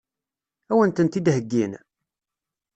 Ad 0.71 0.75
wen-tent-id-heggin? 0.77 1.73